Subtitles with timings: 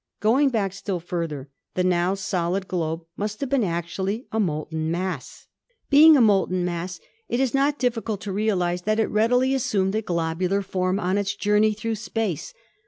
[0.19, 5.45] Going back still further, the now solid globe must have been actually a molten mass.
[5.91, 10.01] Being a molten mass, it is not difficult to realize that it readily assumed a
[10.01, 12.51] globular form on its jour ney through space.